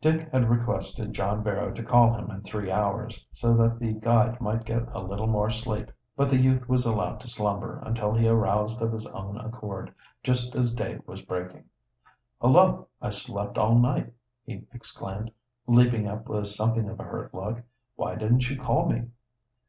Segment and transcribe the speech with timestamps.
[0.00, 4.40] Dick had requested John Barrow to call him in three hours, so that the guide
[4.40, 8.26] might get a little more sleep, but the youth was allowed to slumber until he
[8.26, 9.94] aroused of his own accord,
[10.24, 11.66] just as day was breaking.
[12.42, 14.12] "Hullo, I've slept all night!"
[14.44, 15.30] he exclaimed,
[15.68, 17.62] leaping up with something of a hurt look.
[17.94, 19.02] "Why didn't you call me?"